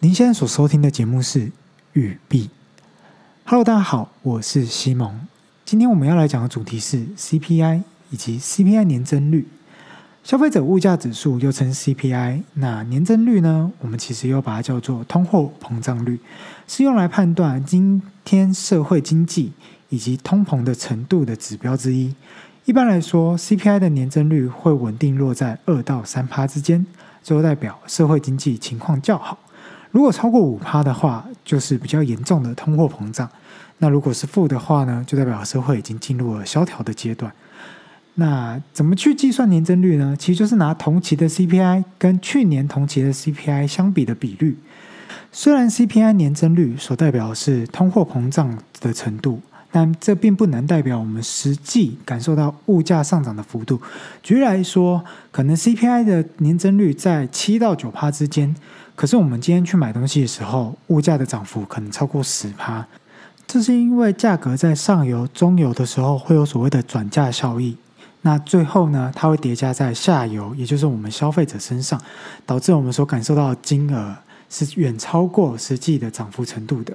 [0.00, 1.46] 您现在所收听的节目是
[1.94, 2.44] 《语币》。
[3.44, 5.26] Hello，大家好，我是西蒙。
[5.64, 9.48] 今天我们要来讲的主题是 CPI 以及 CPI 年增率。
[10.22, 13.72] 消费者物价指数又称 CPI，那年增率呢？
[13.80, 16.20] 我们其实又把它叫做通货膨胀率，
[16.68, 19.52] 是用来判断今天社会经济
[19.88, 22.14] 以及通膨的程度的指标之一。
[22.66, 26.86] 一般来说，CPI 的年增率会稳定落在二到三趴之间，
[27.24, 29.36] 就代表社会经济情况较好。
[29.90, 33.28] 如果超过五趴的话，就是比较严重的通货膨胀。
[33.78, 37.32] 那如果是负的话呢，就代表社会已经进入了萧条的阶段。
[38.14, 40.16] 那怎么去计算年增率呢？
[40.18, 44.58] 其实就是拿同期的 CPI 跟去年同期的 CPI 相比的比率。
[45.30, 53.80] 虽然 CPI 年增率所代表的是通货膨胀的程度，但这并不能代表我们实际感受到物价上涨的幅度。
[54.22, 58.56] 举例来说，可能 CPI 的年增率在七到九趴之间，
[58.98, 62.84] 可是我们今天去买东西的时候，物价的涨幅可能超过十趴。
[63.46, 67.76] 这是因为价格在上游、中游的时候会有所谓的转嫁效益。
[68.22, 72.02] 那最后呢，它会叠加在下游，也就是我们消费者身上，
[72.44, 74.16] 导致我们所感受到的金额
[74.50, 76.92] 是远超过实际的涨幅程度的。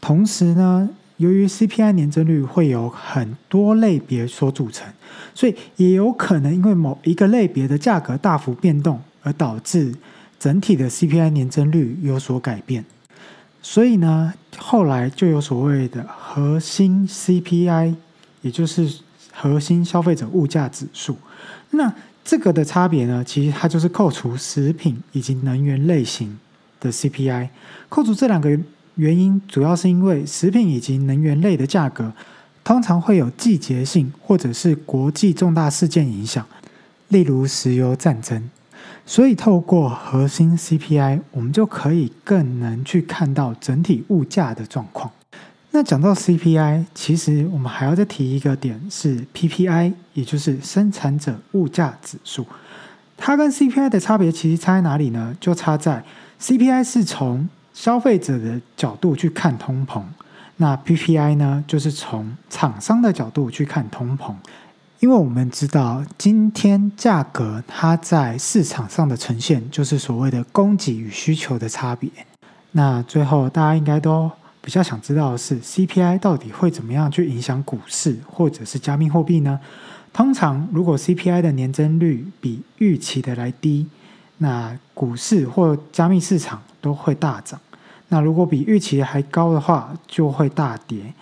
[0.00, 4.90] 同时呢，由于 CPI 年增率会有很多类别所组成，
[5.34, 9.94] 所以也有可能因为某一个类别的价格大幅变动，而导致
[10.38, 12.84] 整体的 CPI 年增率有所改变。
[13.62, 17.94] 所以呢，后来就有所谓的核心 CPI，
[18.42, 19.00] 也就是。
[19.38, 21.14] 核心消费者物价指数，
[21.72, 21.92] 那
[22.24, 26.38] 这个的差别呢，其实它就是扣除食品以及能源类型
[26.80, 27.50] 的 CPI。
[27.90, 28.48] 扣除这两个
[28.94, 32.10] 原因，主要是因为食品以及能源类的价格
[32.64, 36.46] 通常会有季节性或者是国际重大事件影响，
[37.08, 38.42] 例如石油战争。
[39.08, 45.08] 所以透过核心 CPI，我们就可以更能去看到整体物价的状况。
[45.70, 52.44] 那讲到 CPI，其实我们还要再提一个点是 PPI，也就是生产者物价指数。
[53.16, 55.36] 它跟 CPI 的差别其实差在哪里呢？
[55.40, 56.02] 就差在
[56.40, 60.02] CPI 是从消费者的角度去看通膨，
[60.56, 64.34] 那 PPI 呢，就是从厂商的角度去看通膨。
[65.00, 72.10] 因为我们知道，今天价格它在市场上的呈现，就是所谓的供给与需求的差别。
[72.72, 74.30] 那最后大家应该都。
[74.62, 79.60] 比较想知道的是，CPI 到底会怎么样去影响股市或者是加密货币呢？
[80.12, 83.86] 通常，如果 CPI 的年增率比预期的来低，
[84.38, 87.56] 那股市或加密市场都会大涨；
[88.08, 91.14] 那如果比预期还高的话，就会大跌。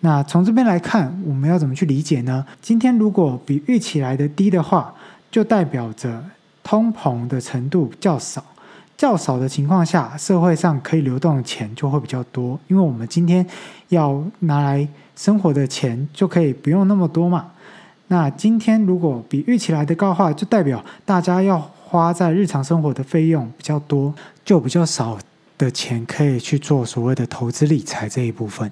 [0.00, 2.46] 那从这边来看，我们要怎么去理解呢？
[2.62, 4.94] 今天如果比预期来的低的话，
[5.30, 6.24] 就代表着
[6.62, 8.44] 通膨的程度较少。
[8.96, 13.46] 较少的情况下，社会上可以流动的钱就会比较多，因为我们今天
[13.90, 17.46] 要拿来生活的钱就可以不用那么多嘛。
[18.08, 24.12] 那今天如果比预期来的高的话，就代表大家要花在日常生活的费用比较多，
[24.44, 25.16] 就比较少
[25.56, 28.70] 的钱可以去做所谓的投资理财这一部分。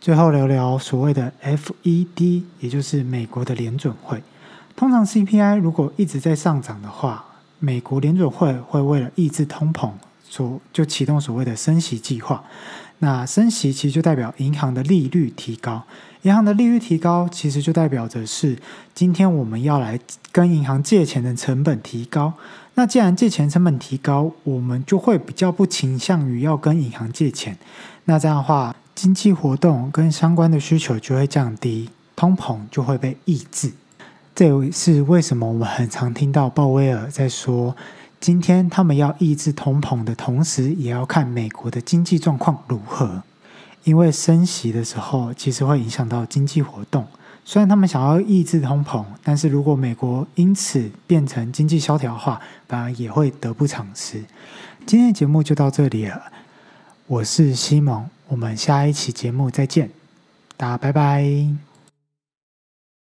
[0.00, 4.22] 最后聊聊所谓的 FED，也就是美国的联准会。
[4.76, 7.24] 通常 CPI 如果一直在上涨的话，
[7.58, 9.90] 美国联准会会为了抑制通膨，
[10.28, 12.44] 所就启动所谓的升息计划。
[13.00, 15.82] 那升息其实就代表银行的利率提高，
[16.22, 18.56] 银行的利率提高，其实就代表着是
[18.94, 19.98] 今天我们要来
[20.30, 22.32] 跟银行借钱的成本提高。
[22.74, 27.58] 那既然借钱成本提高，我们就会比较不倾向于要跟银行借钱。
[28.04, 33.72] 那这样的话，经济活动跟相关的需求就会降低，通膨就会被抑制。
[34.34, 37.76] 这是为什么我们很常听到鲍威尔在说，
[38.18, 43.22] 今天他们要抑制通膨的同时，也要看美国的经济状况如何。
[43.84, 47.06] 因为升息的时候，其实会影响到经济活动。
[47.44, 54.24] 虽然他们想要抑制通膨，但是如果美国因此变成经济萧条化，反而也会得不偿失。
[54.84, 56.20] 今天的节目就到这里了，
[57.06, 59.90] 我是西蒙，我们下一期节目再见，
[60.56, 61.67] 大家拜拜。